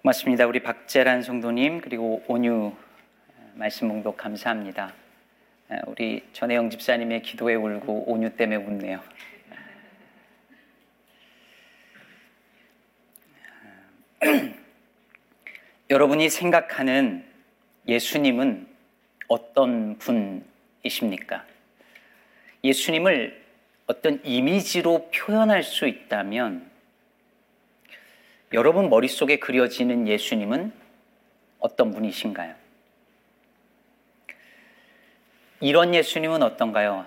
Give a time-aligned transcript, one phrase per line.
[0.00, 0.46] 고맙습니다.
[0.46, 2.72] 우리 박재란 성도님 그리고 온유
[3.52, 4.94] 말씀 봉독 감사합니다.
[5.88, 9.02] 우리 전혜영 집사님의 기도에 울고 온유 때문에 웃네요.
[15.90, 17.26] 여러분이 생각하는
[17.86, 18.68] 예수님은
[19.28, 21.44] 어떤 분이십니까?
[22.64, 23.38] 예수님을
[23.86, 26.69] 어떤 이미지로 표현할 수 있다면
[28.52, 30.72] 여러분 머릿속에 그려지는 예수님은
[31.60, 32.54] 어떤 분이신가요?
[35.60, 37.06] 이런 예수님은 어떤가요?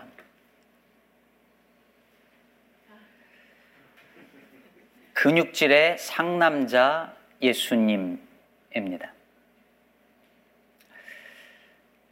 [5.13, 9.13] 근육질의 상남자 예수님입니다.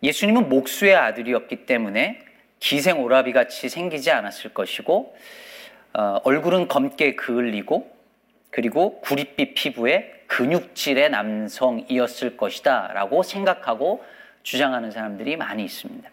[0.03, 2.25] 예수님은 목수의 아들이었기 때문에
[2.59, 5.15] 기생 오라비 같이 생기지 않았을 것이고
[5.93, 8.00] 어, 얼굴은 검게 그을리고
[8.51, 14.03] 그리고 구릿빛 피부에 근육질의 남성이었을 것이다 라고 생각하고
[14.43, 16.09] 주장하는 사람들이 많이 있습니다.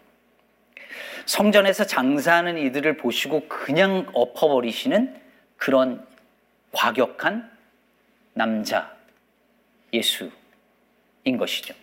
[1.25, 5.15] 성전에서 장사하는 이들을 보시고 그냥 엎어버리시는
[5.57, 6.05] 그런
[6.71, 7.49] 과격한
[8.33, 8.95] 남자
[9.93, 10.31] 예수인
[11.37, 11.73] 것이죠.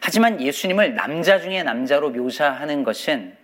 [0.00, 3.36] 하지만 예수님을 남자 중에 남자로 묘사하는 것은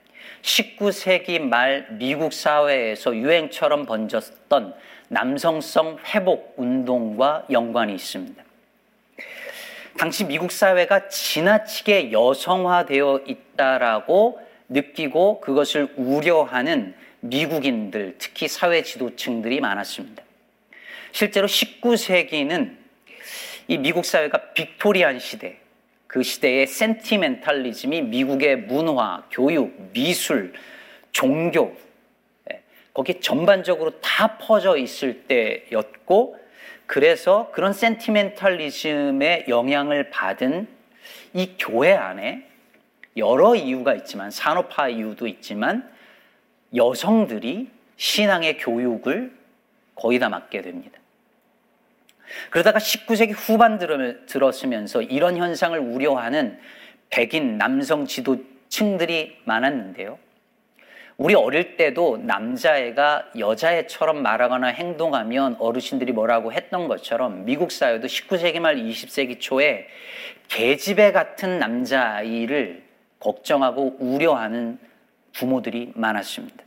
[0.42, 4.74] 19세기 말 미국 사회에서 유행처럼 번졌던
[5.12, 8.42] 남성성 회복 운동과 연관이 있습니다.
[9.98, 14.40] 당시 미국 사회가 지나치게 여성화되어 있다라고
[14.70, 20.22] 느끼고 그것을 우려하는 미국인들, 특히 사회 지도층들이 많았습니다.
[21.12, 22.74] 실제로 19세기는
[23.68, 25.58] 이 미국 사회가 빅토리안 시대,
[26.06, 30.54] 그 시대의 센티멘탈리즘이 미국의 문화, 교육, 미술,
[31.12, 31.91] 종교, 예,
[32.92, 36.38] 거기 전반적으로 다 퍼져 있을 때였고,
[36.86, 40.68] 그래서 그런 센티멘탈리즘의 영향을 받은
[41.32, 42.46] 이 교회 안에
[43.16, 45.90] 여러 이유가 있지만, 산업화 이유도 있지만,
[46.74, 49.32] 여성들이 신앙의 교육을
[49.94, 50.98] 거의 다 맡게 됩니다.
[52.50, 53.78] 그러다가 19세기 후반
[54.26, 56.58] 들었으면서 이런 현상을 우려하는
[57.10, 60.18] 백인 남성 지도층들이 많았는데요.
[61.22, 68.74] 우리 어릴 때도 남자애가 여자애처럼 말하거나 행동하면 어르신들이 뭐라고 했던 것처럼 미국 사회도 19세기 말
[68.74, 69.86] 20세기 초에
[70.48, 72.82] 계집애 같은 남자아이를
[73.20, 74.80] 걱정하고 우려하는
[75.32, 76.64] 부모들이 많았습니다.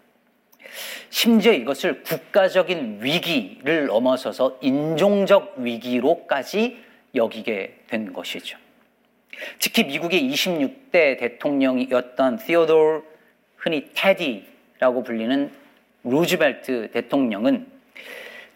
[1.09, 6.77] 심지어 이것을 국가적인 위기를 넘어서서 인종적 위기로까지
[7.13, 8.57] 여기게 된 것이죠.
[9.59, 13.14] 특히 미국의 26대 대통령이었던 티오도르
[13.65, 15.51] 흔히 테디라고 불리는
[16.03, 17.65] 루즈벨트 대통령은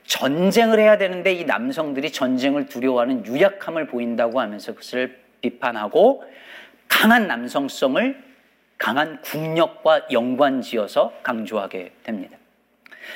[0.05, 6.23] 전쟁을 해야 되는데 이 남성들이 전쟁을 두려워하는 유약함을 보인다고 하면서 그것을 비판하고
[6.87, 8.23] 강한 남성성을
[8.77, 12.37] 강한 국력과 연관지어서 강조하게 됩니다.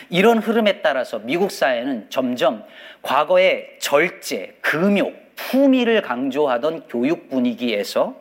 [0.09, 2.65] 이런 흐름에 따라서 미국 사회는 점점
[3.03, 8.19] 과거의 절제, 금욕, 품위를 강조하던 교육 분위기에서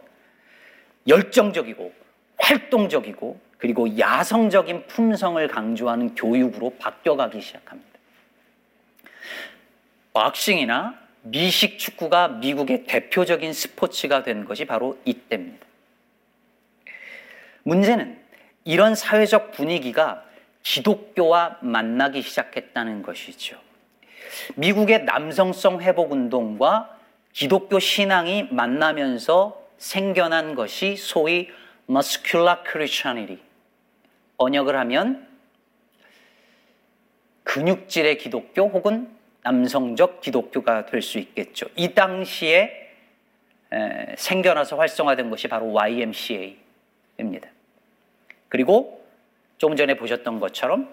[1.09, 1.93] 열정적이고
[2.37, 7.90] 활동적이고 그리고 야성적인 품성을 강조하는 교육으로 바뀌어가기 시작합니다.
[10.12, 15.64] 박싱이나 미식 축구가 미국의 대표적인 스포츠가 된 것이 바로 이때입니다.
[17.62, 18.18] 문제는
[18.64, 20.24] 이런 사회적 분위기가
[20.64, 23.60] 기독교와 만나기 시작했다는 것이죠.
[24.56, 26.98] 미국의 남성성 회복 운동과
[27.32, 31.48] 기독교 신앙이 만나면서 생겨난 것이 소위
[31.88, 33.51] muscular Christianity.
[34.38, 35.28] 번역을 하면
[37.44, 39.09] 근육질의 기독교 혹은
[39.43, 41.66] 남성적 기독교가 될 수 있겠죠.
[41.76, 42.91] 이 당시에
[44.16, 47.48] 생겨나서 활성화된 것이 바로 YMCA입니다.
[48.48, 49.04] 그리고
[49.59, 50.88] 조금 전에 보셨던 것처럼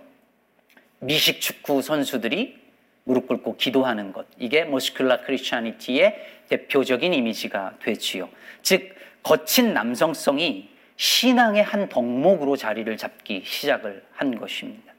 [1.00, 2.58] 미식 축구 선수들이
[3.04, 4.28] 무릎 꿇고 기도하는 것.
[4.38, 8.30] 이게 머스큘라 크리스천니티의 대표적인 이미지가 되지요.
[8.62, 10.69] 즉 거친 남성성이
[11.00, 14.94] 신앙의 한 덕목으로 자리를 잡기 시작을 한 것입니다.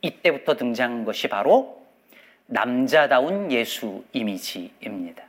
[0.00, 1.86] 이때부터 등장한 것이 바로
[2.46, 5.22] 남자다운 예수 이미지입니다.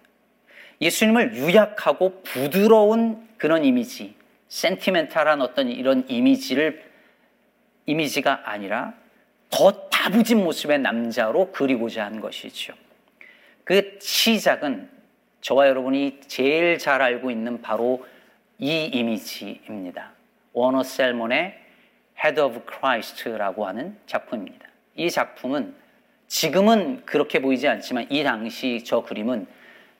[0.79, 4.15] 예수님을 유약하고 부드러운 그런 이미지,
[4.47, 6.81] 센티멘탈한 어떤 이런 이미지를
[7.85, 8.93] 이미지가 아니라
[9.49, 12.73] 더 다부진 모습의 남자로 그리고자 한 것이죠.
[13.65, 14.89] 그 시작은
[15.41, 18.05] 저와 여러분이 제일 잘 알고 있는 바로
[18.59, 20.11] 이 이미지입니다.
[20.53, 21.57] 워너 셀몬의
[22.23, 24.67] Head of Christ라고 하는 작품입니다.
[24.95, 25.73] 이 작품은
[26.27, 29.47] 지금은 그렇게 보이지 않지만 이 당시 저 그림은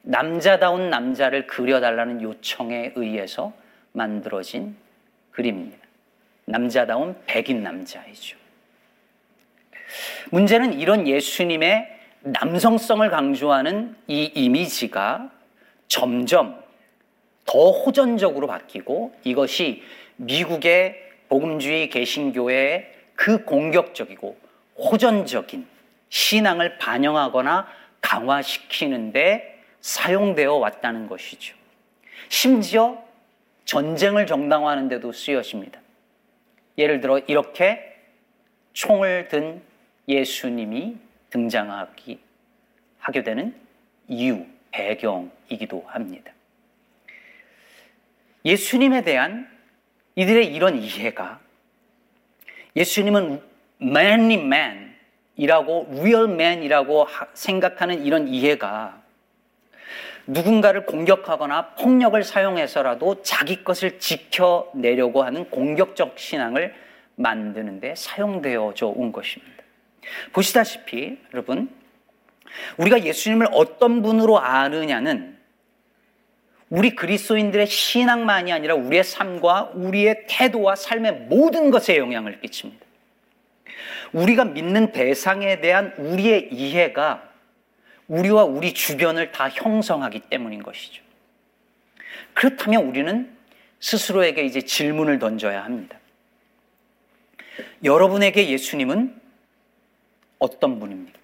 [0.02, 3.54] 남자다운 남자를 그려달라는 요청에 의해서
[3.94, 4.76] 만들어진
[5.32, 5.78] 그림입니다.
[6.46, 8.38] 남자다운 백인 남자이죠.
[10.32, 15.32] 문제는 이런 예수님의 남성성을 강조하는 이 이미지가
[15.88, 16.62] 점점
[17.52, 19.82] 더 호전적으로 바뀌고 이것이
[20.18, 24.38] 미국의 복음주의 개신교회의 그 공격적이고
[24.78, 25.66] 호전적인
[26.10, 27.68] 신앙을 반영하거나
[28.02, 31.56] 강화시키는데 사용되어 왔다는 것이죠.
[32.28, 33.04] 심지어
[33.66, 35.82] 전쟁을 정당화하는 데도 쓰여집니다.
[36.78, 37.96] 예를 들어 이렇게
[38.74, 39.64] 총을 든
[40.08, 40.98] 예수님이
[41.32, 42.20] 등장하기
[43.00, 43.56] 하게 되는
[44.08, 46.32] 이유, 배경이기도 합니다.
[48.46, 49.50] 예수님에 대한
[50.16, 51.40] 이들의 이런 이해가
[52.76, 53.42] 예수님은
[53.82, 54.34] manly
[55.38, 59.02] man이라고 real man이라고 생각하는 이런 이해가
[60.28, 66.76] 누군가를 공격하거나 폭력을 사용해서라도 자기 것을 지켜내려고 하는 공격적 신앙을
[67.16, 69.64] 만드는데 사용되어져 온 것입니다.
[70.32, 71.70] 보시다시피 여러분
[72.78, 75.39] 우리가 예수님을 어떤 분으로 아느냐는
[76.70, 82.86] 우리 그리스도인들의 신앙만이 아니라 우리의 삶과 우리의 태도와 삶의 모든 것에 영향을 끼칩니다.
[84.14, 87.30] 우리가 믿는 대상에 대한 우리의 이해가
[88.08, 91.04] 우리와 우리 주변을 다 형성하기 때문인 것이죠.
[92.34, 93.36] 그렇다면 우리는
[93.80, 95.98] 스스로에게 이제 질문을 던져야 합니다.
[97.84, 99.20] 여러분에게 예수님은
[100.40, 101.19] 어떤 분입니까?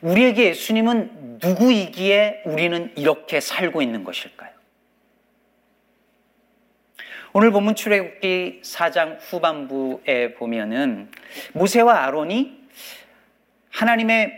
[0.00, 4.50] 우리에게 예수님은 누구이기에 우리는 이렇게 살고 있는 것일까요?
[7.32, 11.10] 오늘 본문 출애굽기 4장 후반부에 보면은
[11.52, 12.66] 모세와 아론이
[13.70, 14.32] 하나님의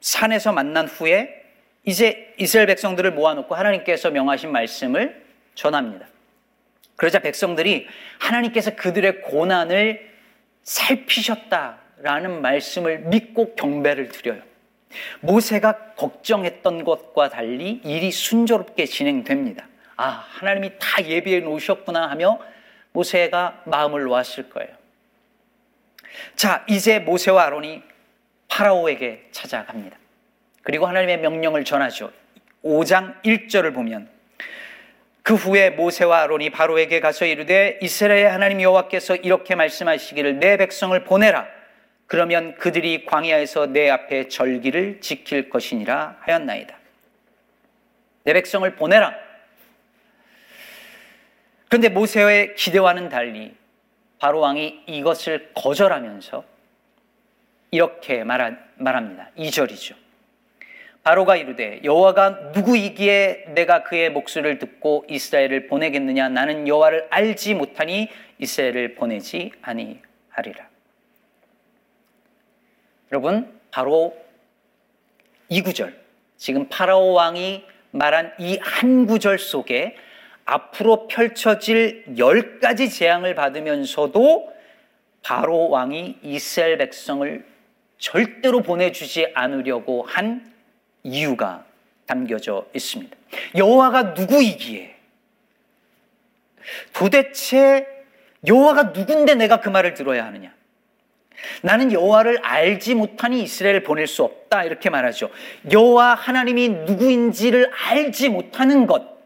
[0.00, 1.44] 산에서 만난 후에
[1.84, 5.24] 이제 이스라엘 백성들을 모아놓고 하나님께서 명하신 말씀을
[5.54, 6.08] 전합니다.
[6.96, 7.86] 그러자 백성들이
[8.18, 10.10] 하나님께서 그들의 고난을
[10.64, 14.42] 살피셨다라는 말씀을 믿고 경배를 드려요.
[15.20, 19.66] 모세가 걱정했던 것과 달리 일이 순조롭게 진행됩니다.
[19.96, 22.38] 아, 하나님이 다 예비해 놓으셨구나 하며
[22.92, 24.70] 모세가 마음을 놓았을 거예요.
[26.34, 27.82] 자, 이제 모세와 아론이
[28.48, 29.96] 파라오에게 찾아갑니다.
[30.62, 32.10] 그리고 하나님의 명령을 전하죠.
[32.64, 34.08] 5장 1절을 보면
[35.22, 41.46] 그 후에 모세와 아론이 바로에게 가서 이르되 이스라엘 하나님 여호와께서 이렇게 말씀하시기를 내 백성을 보내라
[42.06, 46.76] 그러면 그들이 광야에서 내 앞에 절기를 지킬 것이니라 하였나이다.
[48.24, 49.14] 내 백성을 보내라.
[51.68, 53.54] 그런데 모세의 기대와는 달리
[54.18, 56.44] 바로 왕이 이것을 거절하면서
[57.72, 59.30] 이렇게 말합니다.
[59.36, 59.94] 2절이죠.
[61.02, 68.94] 바로가 이르되 여호와가 누구이기에 내가 그의 목소리를 듣고 이스라엘을 보내겠느냐 나는 여호와를 알지 못하니 이스라엘을
[68.94, 70.68] 보내지 아니하리라.
[73.16, 74.14] 여러분, 바로
[75.48, 75.98] 이 구절,
[76.36, 79.96] 지금 파라오 왕이 말한 이 한 구절 속에
[80.44, 84.52] 앞으로 펼쳐질 열 가지 재앙을 받으면서도
[85.22, 87.42] 바로 왕이 이스라엘 백성을
[87.96, 90.52] 절대로 보내주지 않으려고 한
[91.02, 91.64] 이유가
[92.04, 93.16] 담겨져 있습니다.
[93.56, 94.94] 여호와가 누구이기에
[96.92, 97.86] 도대체
[98.46, 100.55] 여호와가 누군데 내가 그 말을 들어야 하느냐?
[101.62, 105.30] 나는 여호와를 알지 못하니 이스라엘을 보낼 수 없다 이렇게 말하죠.
[105.70, 109.16] 여호와 하나님이 누구인지를 알지 못하는 것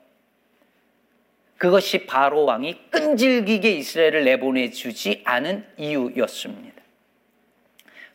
[1.58, 6.80] 그것이 바로 왕이 끈질기게 이스라엘을 내보내 주지 않은 이유였습니다.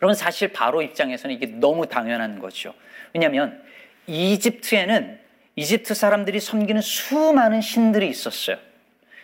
[0.01, 2.73] 여러분 사실 바로 입장에서는 이게 너무 당연한 거죠.
[3.13, 3.63] 왜냐하면
[4.07, 5.19] 이집트에는
[5.55, 8.57] 이집트 사람들이 섬기는 수많은 신들이 있었어요.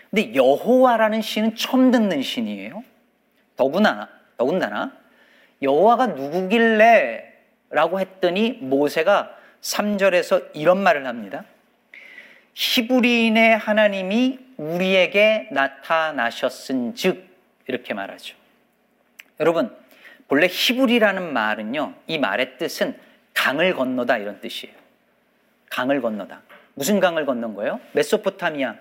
[0.10, 2.84] 근데 여호와라는 신은 처음 듣는 신이에요.
[3.58, 4.10] 더구나
[4.41, 4.91] 더군다나
[5.62, 7.31] 여호와가 누구길래
[7.69, 11.45] 라고 했더니 모세가 3절에서 이런 말을 합니다.
[12.55, 17.24] 히브리인의 하나님이 우리에게 나타나셨은 즉
[17.67, 18.36] 이렇게 말하죠.
[19.39, 19.75] 여러분,
[20.27, 21.93] 본래 히브리라는 말은요.
[22.07, 22.98] 이 말의 뜻은
[23.36, 24.75] 강을 건너다 이런 뜻이에요.
[25.69, 26.41] 강을 건너다.
[26.74, 27.79] 무슨 강을 건넌 거예요?
[27.93, 28.75] 메소포타미아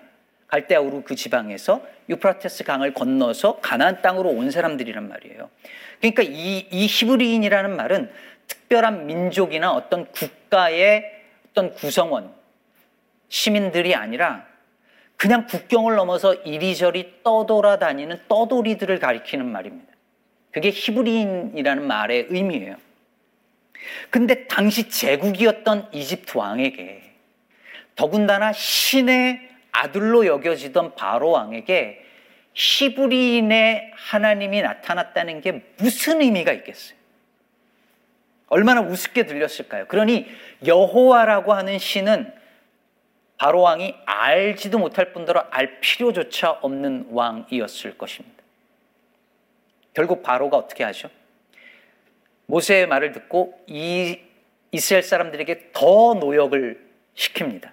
[0.51, 5.49] 갈대아우르 그 지방에서 유프라테스 강을 건너서 가나안 땅으로 온 사람들이란 말이에요.
[5.99, 8.11] 그러니까 이, 이 히브리인이라는 말은
[8.47, 11.05] 특별한 민족이나 어떤 국가의
[11.49, 12.33] 어떤 구성원,
[13.29, 14.45] 시민들이 아니라
[15.15, 19.93] 그냥 국경을 넘어서 이리저리 떠돌아다니는 떠돌이들을 가리키는 말입니다.
[20.51, 22.75] 그게 히브리인이라는 말의 의미예요.
[24.09, 27.03] 근데 당시 제국이었던 이집트 왕에게
[27.95, 32.05] 더군다나 신의 아들로 여겨지던 바로 왕에게
[32.53, 36.97] 히브리인의 하나님이 나타났다는 게 무슨 의미가 있겠어요?
[38.47, 39.87] 얼마나 우습게 들렸을까요?
[39.87, 40.27] 그러니
[40.65, 42.33] 여호와라고 하는 신은
[43.37, 48.43] 바로 왕이 알지도 못할 뿐더러 알 필요조차 없는 왕이었을 것입니다.
[49.93, 51.09] 결국 바로가 어떻게 하죠?
[52.45, 54.19] 모세의 말을 듣고 이
[54.71, 57.71] 이스라엘 사람들에게 더 노역을 시킵니다.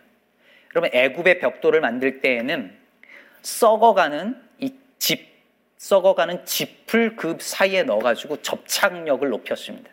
[0.68, 2.76] 그러면 애굽의 벽돌을 만들 때에는
[3.42, 5.28] 썩어가는 이 집,
[5.78, 9.90] 썩어가는 짚을 그 사이에 넣어가지고 접착력을 높였습니다.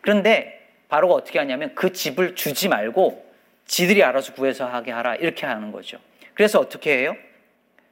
[0.00, 0.58] 그런데
[0.88, 3.26] 바로가 어떻게 하냐면 그 집을 주지 말고
[3.66, 5.98] 지들이 알아서 구해서 하게 하라 이렇게 하는 거죠.
[6.34, 7.16] 그래서 어떻게 해요?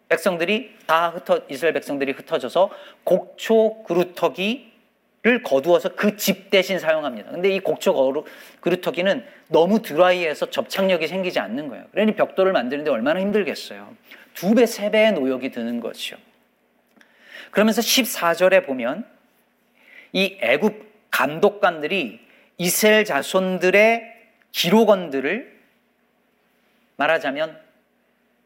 [0.08, 2.70] 백성들이 다 흩어 이스라엘 백성들이 흩어져서
[3.04, 4.72] 곡초 그루터기
[5.26, 7.32] 를 거두어서 그 집 대신 사용합니다.
[7.32, 8.24] 근데 이 곡초
[8.60, 11.84] 그루터기는 너무 드라이해서 접착력이 생기지 않는 거예요.
[11.90, 13.92] 그러니 벽돌을 만드는데 얼마나 힘들겠어요.
[14.34, 16.16] 두 배, 세 배의 노역이 드는 거죠.
[17.50, 19.04] 그러면서 14절에 보면
[20.12, 22.20] 이 애굽 감독관들이
[22.58, 24.14] 이스라엘 자손들의
[24.52, 25.60] 기록원들을
[26.98, 27.58] 말하자면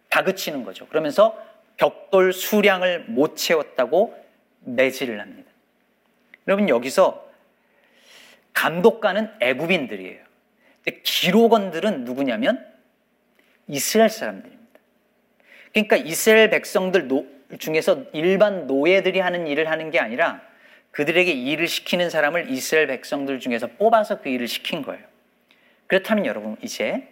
[0.08, 0.86] 다그치는 거죠.
[0.86, 1.38] 그러면서
[1.76, 4.18] 벽돌 수량을 못 채웠다고
[4.60, 5.49] 매질을 합니다.
[6.46, 7.28] 여러분 여기서
[8.52, 10.18] 감독관은 애굽인들이에요.
[10.82, 12.66] 근데 기록원들은 누구냐면
[13.68, 14.60] 이스라엘 사람들입니다.
[15.72, 17.08] 그러니까 이스라엘 백성들
[17.58, 20.42] 중에서 일반 노예들이 하는 일을 하는 게 아니라
[20.90, 25.04] 그들에게 일을 시키는 사람을 이스라엘 백성들 중에서 뽑아서 그 일을 시킨 거예요.
[25.86, 27.08] 그렇다면 여러분 이제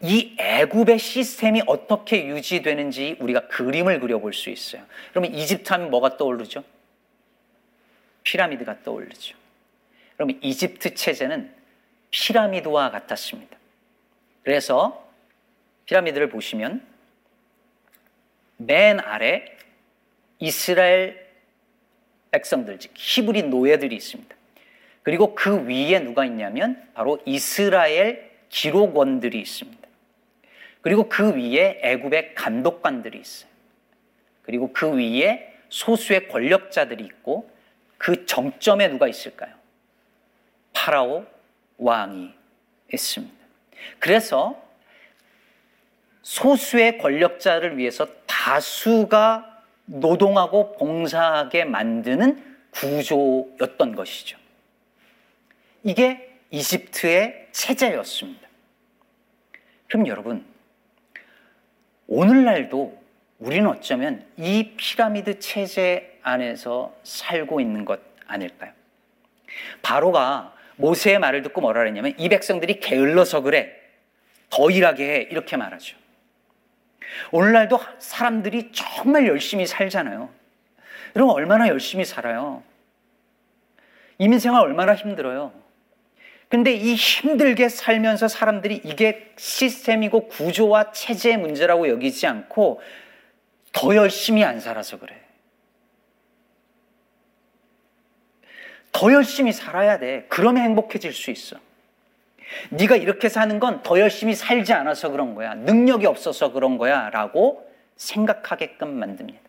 [0.00, 4.82] 이 애굽의 시스템이 어떻게 유지되는지 우리가 그림을 그려볼 수 있어요.
[5.10, 6.64] 그러면 이집트 하면 뭐가 떠오르죠?
[8.32, 9.36] 피라미드가 떠오르죠.
[10.16, 11.52] 그러면 이집트 체제는
[12.10, 13.58] 피라미드와 같았습니다.
[14.42, 15.06] 그래서
[15.84, 16.82] 피라미드를 보시면
[18.56, 19.44] 맨 아래
[20.38, 21.30] 이스라엘
[22.30, 24.34] 백성들, 즉 히브리 노예들이 있습니다.
[25.02, 29.88] 그리고 그 위에 누가 있냐면 바로 이스라엘 기록원들이 있습니다.
[30.80, 33.50] 그리고 그 위에 애굽의 감독관들이 있어요.
[34.42, 37.51] 그리고 그 위에 소수의 권력자들이 있고
[38.02, 39.54] 그 정점에 누가 있을까요?
[40.72, 41.24] 파라오
[41.78, 42.34] 왕이
[42.92, 43.36] 있습니다.
[44.00, 44.60] 그래서
[46.22, 54.36] 소수의 권력자를 위해서 다수가 노동하고 봉사하게 만드는 구조였던 것이죠.
[55.84, 58.48] 이게 이집트의 체제였습니다.
[59.86, 60.44] 그럼 여러분,
[62.08, 63.00] 오늘날도
[63.38, 68.72] 우리는 어쩌면 이 피라미드 체제 안에서 살고 있는 것 아닐까요?
[69.82, 73.76] 바로가 모세의 말을 듣고 뭐라 그랬냐면 이 백성들이 게을러서 그래.
[74.50, 75.28] 더 일하게 해.
[75.30, 75.96] 이렇게 말하죠.
[77.30, 80.30] 오늘날도 사람들이 정말 열심히 살잖아요.
[81.16, 82.62] 여러분 얼마나 열심히 살아요?
[84.18, 85.52] 이민생활 얼마나 힘들어요?
[86.48, 92.82] 근데 이 힘들게 살면서 사람들이 이게 시스템이고 구조와 체제의 문제라고 여기지 않고
[93.72, 95.21] 더 열심히 안 살아서 그래.
[98.92, 100.26] 더 열심히 살아야 돼.
[100.28, 101.56] 그러면 행복해질 수 있어.
[102.70, 105.54] 네가 이렇게 사는 건 더 열심히 살지 않아서 그런 거야.
[105.54, 107.08] 능력이 없어서 그런 거야.
[107.10, 109.40] 라고 생각하게끔 만듭니다.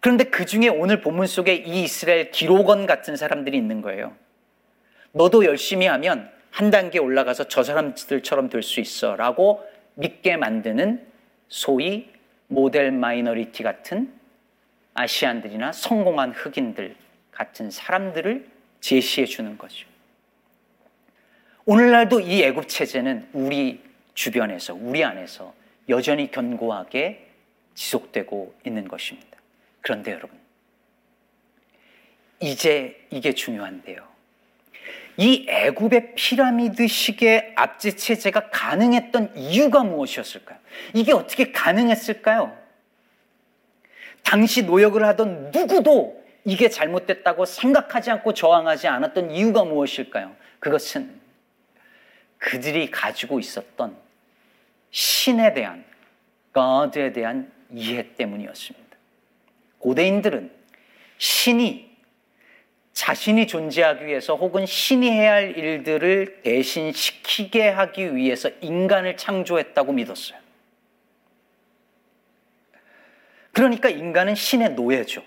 [0.00, 4.14] 그런데 그 중에 오늘 본문 속에 이 이스라엘 기록원 같은 사람들이 있는 거예요.
[5.12, 11.06] 너도 열심히 하면 한 단계 올라가서 저 사람들처럼 될 수 있어 라고 믿게 만드는
[11.48, 12.10] 소위
[12.48, 14.12] 모델 마이너리티 같은
[14.92, 16.94] 아시안들이나 성공한 흑인들
[17.34, 18.48] 같은 사람들을
[18.80, 19.86] 제시해 주는 거죠.
[21.66, 23.82] 오늘날도 이 애굽 체제는 우리
[24.14, 25.54] 주변에서 우리 안에서
[25.88, 27.26] 여전히 견고하게
[27.74, 29.38] 지속되고 있는 것입니다.
[29.80, 30.38] 그런데 여러분,
[32.40, 34.06] 이제 이게 중요한데요.
[35.16, 40.58] 이 애굽의 피라미드식의 압제 체제가 가능했던 이유가 무엇이었을까요?
[40.92, 42.56] 이게 어떻게 가능했을까요?
[44.22, 50.34] 당시 노역을 하던 누구도 이게 잘못됐다고 생각하지 않고 저항하지 않았던 이유가 무엇일까요?
[50.60, 51.20] 그것은
[52.38, 53.96] 그들이 가지고 있었던
[54.90, 55.84] 신에 대한,
[56.52, 58.96] God에 대한 이해 때문이었습니다.
[59.78, 60.50] 고대인들은
[61.18, 61.94] 신이
[62.92, 70.38] 자신이 존재하기 위해서 혹은 신이 해야 할 일들을 대신 시키게 하기 위해서 인간을 창조했다고 믿었어요.
[73.52, 75.22] 그러니까 인간은 신의 노예죠.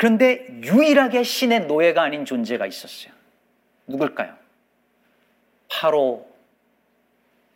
[0.00, 3.12] 그런데 유일하게 신의 노예가 아닌 존재가 있었어요.
[3.86, 4.34] 누굴까요?
[5.68, 6.26] 파로,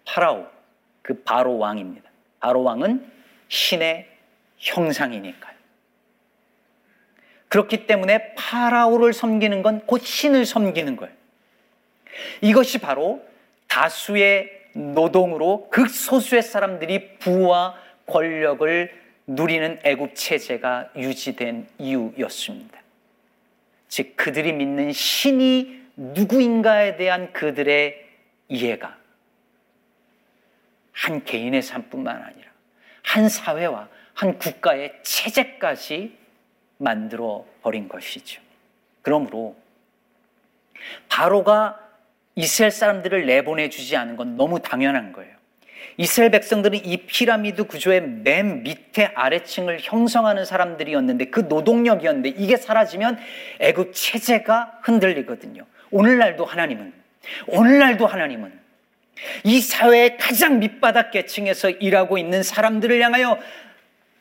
[0.05, 0.47] 파라오,
[1.01, 2.11] 그 바로 왕입니다.
[2.41, 3.11] 바로 왕은
[3.49, 4.07] 신의
[4.59, 5.55] 형상이니까요.
[7.49, 11.15] 그렇기 때문에 파라오를 섬기는 건 곧 신을 섬기는 거예요.
[12.43, 13.27] 이것이 바로
[13.69, 17.75] 다수의 노동으로 극소수의 사람들이 부와
[18.05, 22.81] 권력을 누리는 애굽 체제가 유지된 이유였습니다.
[23.89, 28.05] 즉 그들이 믿는 신이 누구인가에 대한 그들의
[28.49, 28.99] 이해가
[30.93, 32.51] 한 개인의 삶뿐만 아니라
[33.03, 36.17] 한 사회와 한 국가의 체제까지
[36.79, 38.43] 만들어 버린 것이죠.
[39.03, 39.57] 그러므로
[41.09, 41.81] 바로가
[42.35, 45.37] 이스라엘 사람들을 내보내 주지 않은 건 너무 당연한 거예요.
[45.97, 53.19] 이스라엘 백성들은 이 피라미드 구조의 맨 밑에 아래층을 형성하는 사람들이었는데 그 노동력이었는데 이게 사라지면
[53.61, 55.65] 애굽 체제가 흔들리거든요.
[55.91, 56.93] 오늘날도 하나님은
[57.47, 58.53] 오늘날도 하나님은
[59.45, 63.39] 이 사회의 가장 밑바닥 계층에서 일하고 있는 사람들을 향하여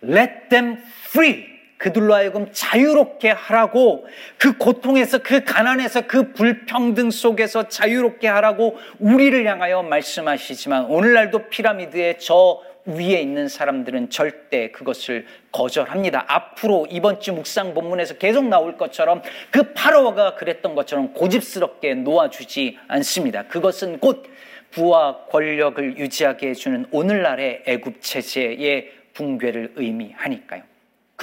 [0.03, 0.77] let them
[1.07, 4.05] free 그들로 하여금 자유롭게 하라고
[4.37, 12.61] 그 고통에서 그 가난에서 그 불평등 속에서 자유롭게 하라고 우리를 향하여 말씀하시지만 오늘날도 피라미드의 저
[12.85, 16.25] 위에 있는 사람들은 절대 그것을 거절합니다.
[16.27, 23.43] 앞으로 이번 주 묵상 본문에서 계속 나올 것처럼 그 파로가 그랬던 것처럼 고집스럽게 놓아주지 않습니다.
[23.47, 24.25] 그것은 곧
[24.71, 30.72] 부와 권력을 유지하게 해주는 오늘날의 애굽 체제의 붕괴를 의미하니까요.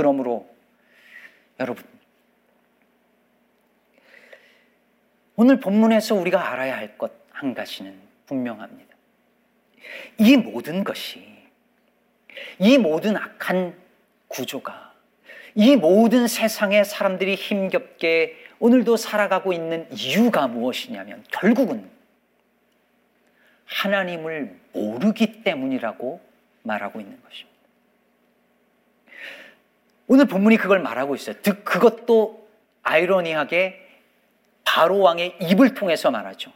[0.01, 0.49] 그러므로
[1.59, 1.85] 여러분
[5.37, 8.95] 오늘 본문에서 우리가 알아야 할 것 한 가지는 분명합니다.
[10.19, 11.27] 이 모든 것이
[12.59, 13.75] 이 모든 악한
[14.29, 14.93] 구조가
[15.55, 21.91] 이 모든 세상의 사람들이 힘겹게 오늘도 살아가고 있는 이유가 무엇이냐면 결국은
[23.65, 26.21] 하나님을 모르기 때문이라고
[26.63, 27.50] 말하고 있는 것입니다.
[30.13, 31.37] 오늘 본문이 그걸 말하고 있어요.
[31.41, 32.45] 즉 그것도
[32.83, 33.81] 아이러니하게
[34.65, 36.51] 바로 왕의 입을 통해서 말하죠.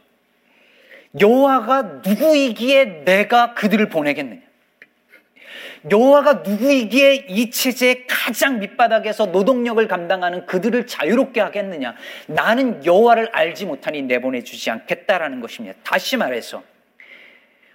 [1.21, 4.41] 여호와가 누구이기에 내가 그들을 보내겠느냐?
[5.89, 11.95] 여호와가 누구이기에 이 체제의 가장 밑바닥에서 노동력을 감당하는 그들을 자유롭게 하겠느냐?
[12.27, 15.77] 나는 여호와를 알지 못하니 내보내 주지 않겠다라는 것입니다.
[15.81, 16.61] 다시 말해서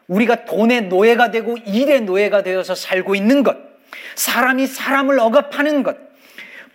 [0.08, 3.69] 우리가 돈의 노예가 되고 일의 노예가 되어서 살고 있는 것
[4.14, 5.96] 사람이 사람을 억압하는 것,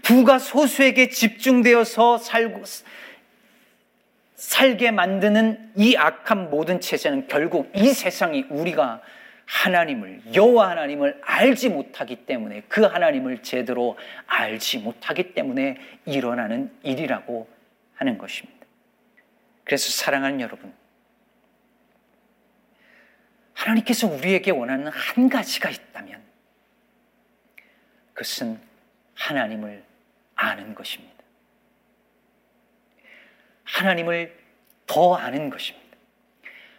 [0.02, 2.64] 부가 소수에게 집중되어서 살고,
[4.36, 9.02] 살게 만드는 이 악한 모든 체제는 결국 이 세상이 우리가
[9.46, 17.48] 하나님을 여호와 하나님을 알지 못하기 때문에 그 하나님을 제대로 알지 못하기 때문에 일어나는 일이라고
[17.96, 18.66] 하는 것입니다.
[19.64, 20.74] 그래서 사랑하는 여러분,
[23.54, 26.25] 하나님께서 우리에게 원하는 한 가지가 있다면
[28.16, 28.60] 그것은
[29.14, 29.84] 하나님을
[30.36, 31.14] 아는 것입니다.
[33.66, 34.36] 하나님을
[34.88, 35.86] 더 아는 것입니다.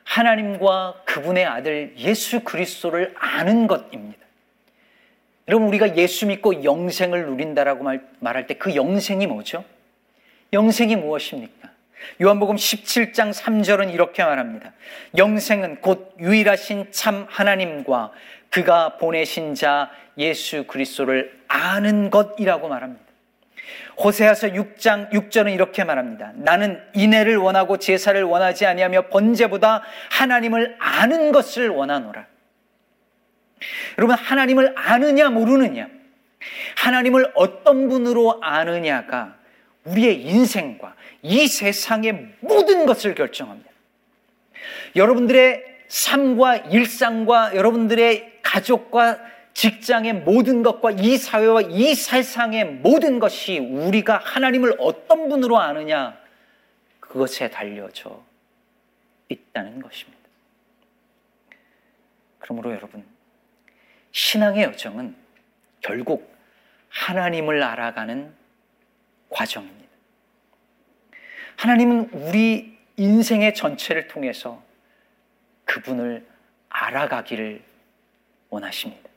[0.04, 4.24] 하나님과 그분의 아들 예수 그리스도를 아는 것입니다.
[5.48, 9.64] 여러분 우리가 예수 믿고 영생을 누린다라고 말, 말할 때 그 영생이 뭐죠?
[10.52, 11.70] 영생이 무엇입니까?
[12.20, 14.72] 요한복음 17장 3절은 이렇게 말합니다.
[15.16, 18.12] 영생은 곧 유일하신 참 하나님과
[18.50, 23.04] 그가 보내신 자 예수 그리스도를 아는 것이라고 말합니다.
[23.98, 26.32] 호세아서 6장 6절은 이렇게 말합니다.
[26.34, 32.26] 나는 인애를 원하고 제사를 원하지 아니하며 번제보다 하나님을 아는 것을 원하노라.
[33.98, 35.88] 여러분 하나님을 아느냐 모르느냐
[36.76, 39.36] 하나님을 어떤 분으로 아느냐가
[39.86, 43.70] 우리의 인생과 이 세상의 모든 것을 결정합니다.
[44.94, 49.18] 여러분들의 삶과 일상과 여러분들의 가족과
[49.54, 56.18] 직장의 모든 것과 이 사회와 이 세상의 모든 것이 우리가 하나님을 어떤 분으로 아느냐
[57.00, 58.22] 그것에 달려져
[59.28, 60.18] 있다는 것입니다.
[62.38, 63.04] 그러므로 여러분
[64.12, 65.16] 신앙의 여정은
[65.80, 66.34] 결국
[66.88, 68.34] 하나님을 알아가는
[69.28, 69.86] 과정입니다.
[71.56, 74.62] 하나님은 우리 인생의 전체를 통해서
[75.64, 76.26] 그분을
[76.68, 77.62] 알아가기를
[78.50, 79.10] 원하십니다.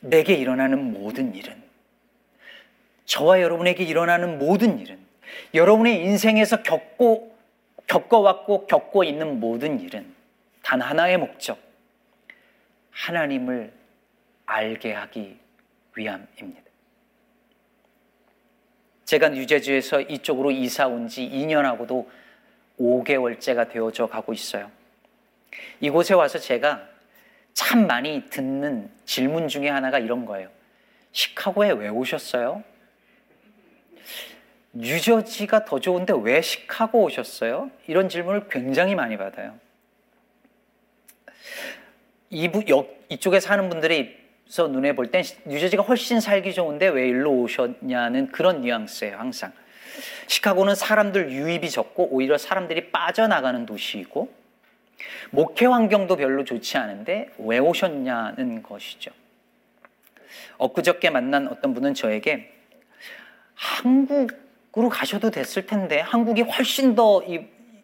[0.00, 1.62] 내게 일어나는 모든 일은
[3.04, 4.98] 저와 여러분에게 일어나는 모든 일은
[5.54, 7.36] 여러분의 인생에서 겪고
[7.86, 10.14] 겪어왔고 겪고 있는 모든 일은
[10.62, 11.58] 단 하나의 목적
[12.90, 13.72] 하나님을
[14.44, 15.38] 알게 하기
[15.94, 16.67] 위함입니다.
[19.08, 22.06] 제가 뉴제주에서 이쪽으로 이사 온 지 2년하고도
[22.78, 24.70] 5개월째가 되어져 가고 있어요.
[25.80, 26.86] 이곳에 와서 제가
[27.54, 30.50] 참 많이 듣는 질문 중에 하나가 이런 거예요.
[31.12, 32.62] 시카고에 왜 오셨어요?
[34.74, 37.70] 뉴저지가 더 좋은데 왜 시카고 오셨어요?
[37.86, 39.58] 이런 질문을 굉장히 많이 받아요.
[42.28, 42.62] 이부,
[43.08, 44.14] 이쪽에 사는 분들이
[44.48, 49.52] 서 눈에 볼 땐 뉴저지가 훨씬 살기 좋은데 왜 일로 오셨냐는 그런 뉘앙스예요, 항상.
[50.26, 54.32] 시카고는 사람들 유입이 적고 오히려 사람들이 빠져나가는 도시이고
[55.30, 59.10] 목회 환경도 별로 좋지 않은데 왜 오셨냐는 것이죠.
[60.56, 62.52] 엊그저께 만난 어떤 분은 저에게
[63.54, 67.22] 한국으로 가셔도 됐을 텐데 한국이 훨씬 더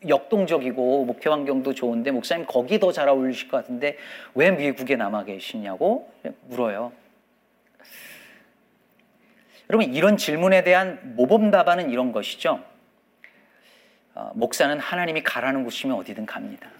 [0.09, 3.97] 역동적이고 목회 환경도 좋은데 목사님 거기 더 잘 어울리실 것 같은데
[4.35, 6.13] 왜 미국에 남아 계시냐고
[6.43, 6.93] 물어요.
[9.71, 12.63] 여러분 이런 질문에 대한 모범 답안은 이런 것이죠.
[14.15, 16.71] 어, 목사는 하나님이 가라는 곳이면 어디든 갑니다.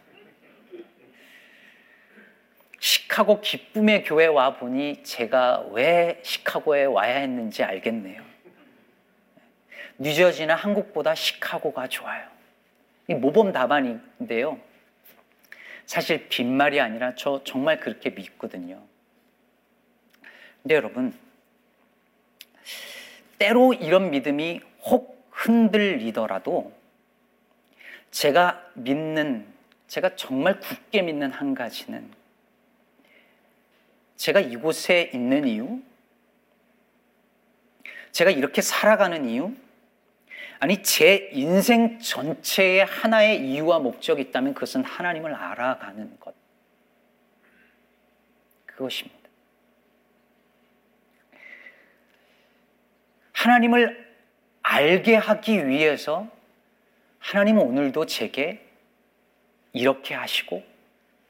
[2.79, 8.23] 시카고 기쁨의 교회 와 보니 제가 왜 시카고에 와야 했는지 알겠네요.
[9.99, 12.34] 뉴저지나 한국보다 시카고가 좋아요.
[13.09, 14.59] 이 모범 답안인데요.
[15.87, 18.83] 사실 빈말이 아니라 저 정말 그렇게 믿거든요.
[20.63, 21.13] 근데 여러분,
[23.39, 26.73] 때로 이런 믿음이 혹 흔들리더라도
[28.11, 29.47] 제가 믿는,
[29.89, 32.11] 제가 정말 굳게 믿는 한 가지는
[34.17, 35.83] 제가 이곳에 있는 이유?
[38.13, 39.53] 제가 이렇게 살아가는 이유?
[40.65, 46.35] 아니, 제 인생 전체에 하나의 이유와 목적이 있다면 그것은 하나님을 알아가는 것.
[48.65, 49.29] 그것입니다.
[53.33, 54.11] 하나님을
[54.63, 56.29] 알게 하기 위해서
[57.19, 58.67] 하나님은 오늘도 제게
[59.75, 60.65] 이렇게 하시고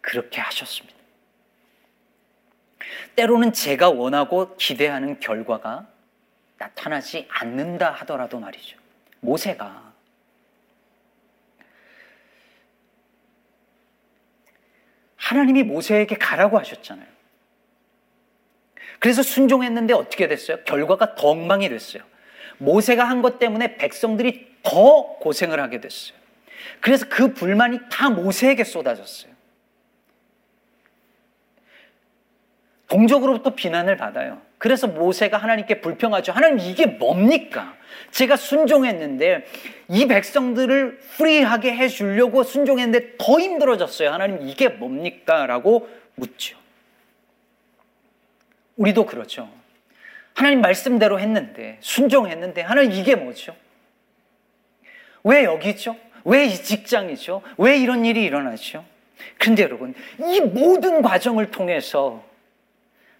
[0.01, 0.97] 그렇게 하셨습니다.
[3.17, 5.89] 때로는 제가 원하고 기대하는 결과가
[6.57, 8.84] 나타나지 않는다 하더라도 말이죠.
[9.25, 9.93] 모세가
[15.17, 17.07] 하나님이 모세에게 가라고 하셨잖아요.
[18.99, 20.63] 그래서 순종했는데 어떻게 됐어요?
[20.65, 22.03] 결과가 더 엉망이 됐어요.
[22.59, 26.17] 모세가 한 것 때문에 백성들이 더 고생을 하게 됐어요.
[26.81, 29.33] 그래서 그 불만이 다 모세에게 쏟아졌어요.
[32.89, 34.41] 동족으로부터 비난을 받아요.
[34.65, 36.33] 그래서 모세가 하나님께 불평하죠.
[36.33, 37.77] 하나님 이게 뭡니까?
[38.13, 39.45] 제가 순종했는데
[39.91, 44.11] 이 백성들을 free하게 해 주려고 순종했는데 더 힘들어졌어요.
[44.11, 45.45] 하나님 이게 뭡니까?
[45.45, 46.57] 라고 묻죠.
[48.77, 49.51] 우리도 그렇죠.
[50.33, 53.55] 하나님 말씀대로 했는데 순종했는데 하나님 이게 뭐죠?
[55.25, 55.95] 왜 여기죠?
[56.25, 57.43] 왜 이 직장이죠?
[57.59, 58.83] 왜 이런 일이 일어나죠?
[59.37, 62.25] 근데 여러분 이 모든 과정을 통해서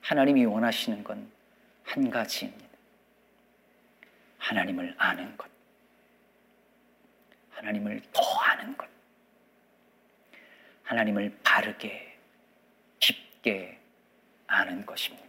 [0.01, 1.34] 하나님이 원하시는 건
[1.85, 2.65] 한 가지입니다.
[4.39, 5.49] 하나님을 아는 것.
[7.51, 8.89] 하나님을 더 아는 것.
[10.83, 12.17] 하나님을 바르게,
[12.99, 13.79] 깊게
[14.47, 15.25] 아는 것입니다.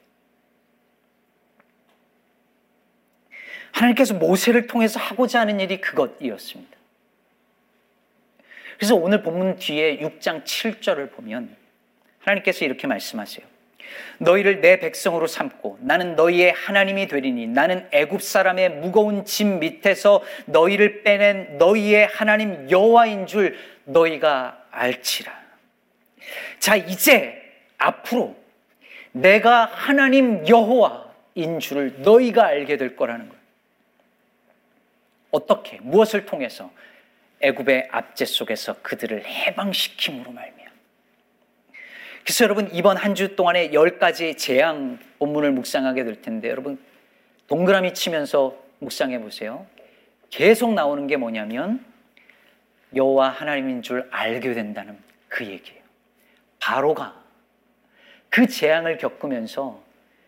[3.72, 6.76] 하나님께서 모세를 통해서 하고자 하는 일이 그것이었습니다.
[8.78, 11.56] 그래서 오늘 본문 뒤에 6장 7절을 보면
[12.20, 13.55] 하나님께서 이렇게 말씀하세요.
[14.20, 21.04] 너희를 내 백성으로 삼고 나는 너희의 하나님이 되리니 나는 애굽 사람의 무거운 짐 밑에서 너희를
[21.04, 25.32] 빼낸 너희의 하나님 여호와인 줄 너희가 알지라.
[26.60, 27.42] 자, 이제
[27.78, 28.36] 앞으로
[29.12, 33.46] 내가 하나님 여호와인 줄을 너희가 알게 될 거라는 거예요.
[35.32, 36.72] 어떻게 무엇을 통해서
[37.42, 40.75] 애굽의 압제 속에서 그들을 해방시킴으로 말미암아
[42.26, 46.78] 그래서 여러분 이번 한 주 동안에 열 가지 재앙 본문을 묵상하게 될 텐데 여러분
[47.48, 49.66] 동그라미 치면서 묵상해 보세요.
[50.32, 51.86] 계속 나오는 게 뭐냐면
[52.96, 54.98] 여호와 하나님인 줄 알게 된다는
[55.30, 55.82] 그 얘기예요.
[56.60, 57.24] 바로가
[58.30, 59.82] 그 재앙을 겪으면서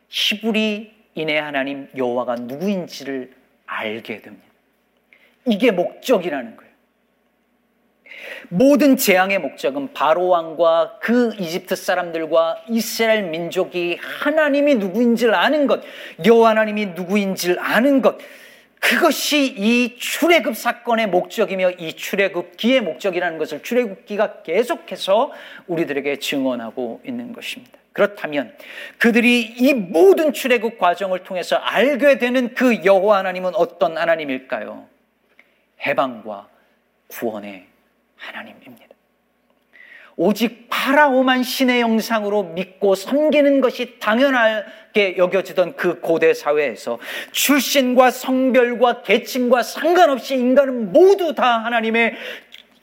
[0.10, 3.34] 히브리인의 하나님 여호와가 누구인지를
[3.66, 4.46] 알게 됩니다.
[5.46, 6.67] 이게 목적이라는 거예요.
[8.50, 15.82] 모든 재앙의 목적은 바로 왕과 그 이집트 사람들과 이스라엘 민족이 하나님이 누구인지를 아는 것,
[16.26, 18.18] 여호와 하나님이 누구인지를 아는 것.
[18.80, 25.32] 그것이 이 출애굽 사건의 목적이며 이 출애굽기의 목적이라는 것을 출애굽기가 계속해서
[25.68, 27.78] 우리들에게 증언하고 있는 것입니다.
[27.92, 28.56] 그렇다면
[29.00, 34.86] 그들이 이 모든 출애굽 과정을 통해서 알게 되는 그 여호와 하나님은 어떤 하나님일까요?
[35.86, 36.48] 해방과
[37.08, 37.66] 구원의
[38.18, 38.88] 하나님입니다.
[40.20, 46.98] 오직 파라오만 신의 영상으로 믿고 섬기는 것이 당연하게 여겨지던 그 고대 사회에서
[47.32, 52.16] 출신과 성별과 계층과 상관없이 인간은 모두 다 하나님의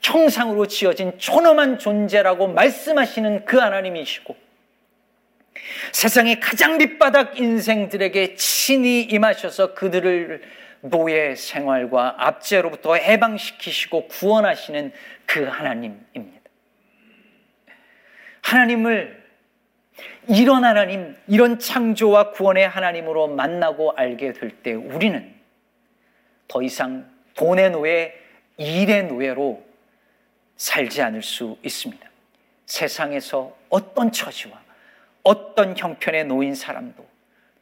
[0.01, 4.37] 형상으로 지어진 존엄한 존재라고 말씀하시는 그 하나님이시고
[5.91, 10.41] 세상의 가장 밑바닥 인생들에게 친히 임하셔서 그들을
[10.81, 14.91] 노예 생활과 압제로부터 해방시키시고 구원하시는
[15.25, 16.49] 그 하나님입니다.
[18.41, 19.25] 하나님을
[20.27, 25.33] 이런 하나님, 이런 창조와 구원의 하나님으로 만나고 알게 될 때 우리는
[26.47, 28.13] 더 이상 돈의 노예,
[28.57, 29.63] 일의 노예로
[30.57, 32.09] 살지 않을 수 있습니다.
[32.65, 34.61] 세상에서 어떤 처지와
[35.23, 37.05] 어떤 형편에 놓인 사람도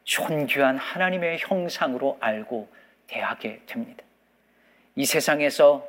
[0.04, 2.70] 존귀한 하나님의 형상으로 알고
[3.08, 4.04] 대하게 됩니다.
[4.96, 5.88] 이 세상에서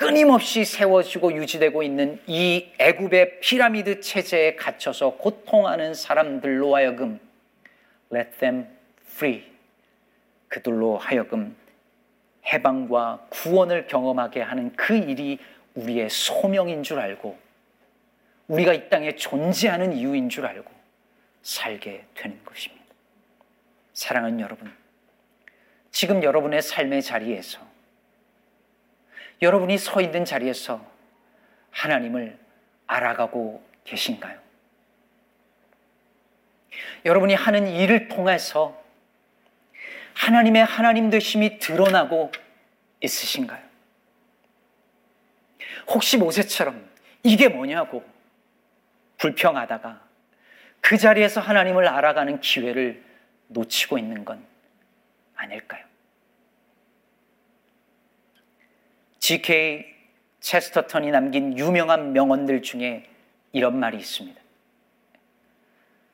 [0.00, 7.20] 끊임없이 세워지고 유지되고 있는 이 애굽의 피라미드 체제에 갇혀서 고통하는 사람들로 하여금
[8.10, 8.66] let them
[9.04, 9.44] free
[10.48, 11.54] 그들로 하여금
[12.46, 15.38] 해방과 구원을 경험하게 하는 그 일이
[15.74, 17.38] 우리의 소명인 줄 알고
[18.48, 20.70] 우리가 이 땅에 존재하는 이유인 줄 알고
[21.42, 22.86] 살게 되는 것입니다.
[23.92, 24.72] 사랑하는 여러분,
[25.90, 27.69] 지금 여러분의 삶의 자리에서
[29.42, 30.84] 여러분이 서 있는 자리에서
[31.70, 32.38] 하나님을
[32.86, 34.38] 알아가고 계신가요?
[37.04, 38.80] 여러분이 하는 일을 통해서
[40.14, 42.30] 하나님의 하나님 되심이 드러나고
[43.00, 43.62] 있으신가요?
[45.88, 46.88] 혹시 모세처럼
[47.22, 48.04] 이게 뭐냐고
[49.18, 50.00] 불평하다가
[50.80, 53.02] 그 자리에서 하나님을 알아가는 기회를
[53.48, 54.44] 놓치고 있는 건
[55.34, 55.89] 아닐까요?
[59.20, 59.86] G.K.
[60.40, 63.04] 체스터턴이 남긴 유명한 명언들 중에
[63.52, 64.40] 이런 말이 있습니다.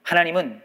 [0.03, 0.61] 하나님은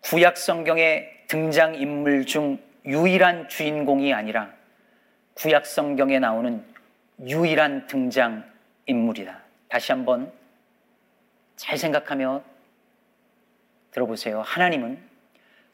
[0.00, 4.52] 구약 성경의 등장 인물 중 유일한 주인공이 아니라
[5.34, 6.64] 구약 성경에 나오는
[7.26, 8.44] 유일한 등장
[8.86, 9.42] 인물이다.
[9.68, 10.32] 다시 한번
[11.56, 12.42] 잘 생각하며
[13.90, 14.42] 들어보세요.
[14.42, 14.98] 하나님은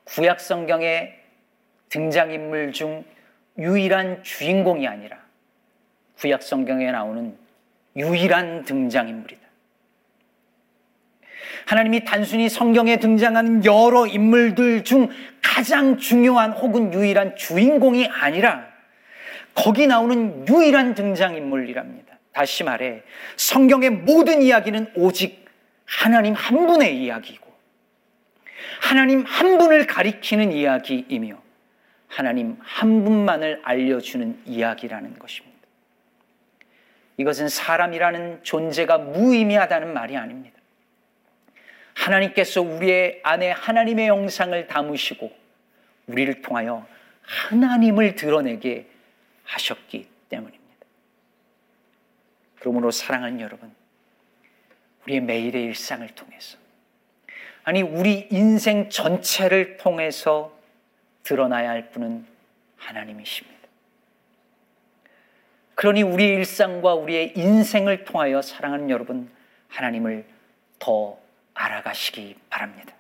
[0.05, 1.21] 구약 성경의
[1.89, 3.05] 등장인물 중
[3.59, 5.24] 유일한 주인공이 아니라
[6.19, 7.37] 구약 성경에 나오는
[7.97, 9.43] 유일한 등장인물이다.
[11.67, 15.09] 하나님이 단순히 성경에 등장하는 여러 인물들 중
[15.43, 18.67] 가장 중요한 혹은 유일한 주인공이 아니라
[19.55, 22.19] 거기 나오는 유일한 등장인물이랍니다.
[22.33, 23.03] 다시 말해,
[23.37, 25.45] 성경의 모든 이야기는 오직
[25.85, 27.53] 하나님 한 분의 이야기고,
[28.81, 31.41] 하나님 한 분을 가리키는 이야기이며,
[32.09, 35.54] 하나님 한 분만을 알려주는 이야기라는 것입니다.
[37.17, 40.59] 이것은 사람이라는 존재가 무의미하다는 말이 아닙니다.
[41.95, 45.33] 하나님께서 우리의 안에 하나님의 영상을 담으시고,
[46.09, 46.87] 우리를 통하여
[47.23, 48.89] 하나님을 드러내게
[49.45, 50.65] 하셨기 때문입니다.
[52.59, 53.73] 그러므로 사랑하는 여러분,
[55.05, 56.59] 우리의 매일의 일상을 통해서,
[57.63, 60.59] 아니, 우리 인생 전체를 통해서
[61.23, 62.27] 드러나야 할 분은
[62.77, 63.64] 하나님이십니다.
[65.75, 69.31] 그러니 우리의 일상과 우리의 인생을 통하여 사랑하는 여러분,
[69.69, 70.25] 하나님을
[70.79, 71.19] 더
[71.55, 72.95] 알아가시기 바랍니다.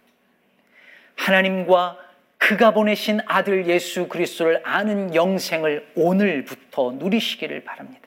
[1.17, 1.99] 하나님과
[2.39, 8.07] 그가 보내신 아들 예수 그리스도를 아는 영생을 오늘부터 누리시기를 바랍니다.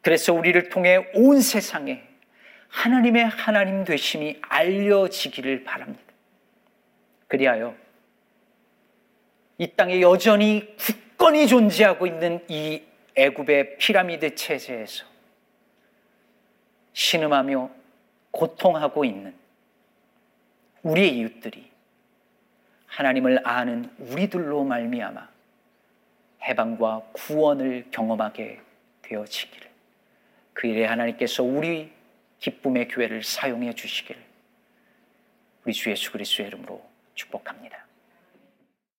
[0.00, 2.02] 그래서 우리를 통해 온 세상에
[2.68, 6.02] 하나님의 하나님 되심이 알려지기를 바랍니다.
[7.28, 7.74] 그리하여
[9.58, 12.82] 이 땅에 여전히 굳건히 존재하고 있는 이
[13.14, 15.04] 애굽의 피라미드 체제에서
[16.92, 17.70] 신음하며
[18.30, 19.34] 고통하고 있는
[20.82, 21.70] 우리의 이웃들이
[22.86, 25.28] 하나님을 아는 우리들로 말미암아
[26.42, 28.60] 해방과 구원을 경험하게
[29.02, 29.70] 되어지기를
[30.52, 31.92] 그 일에 하나님께서 우리
[32.40, 34.22] 기쁨의 교회를 사용해 주시기를
[35.64, 37.86] 우리 주 예수 그리스도의 이름으로 축복합니다.